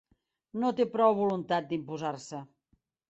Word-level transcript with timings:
No 0.61 0.71
té 0.79 0.87
prou 0.95 1.13
voluntat 1.19 1.67
d'imposar-se. 1.73 2.41